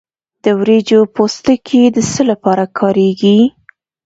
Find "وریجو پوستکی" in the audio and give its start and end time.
0.59-1.81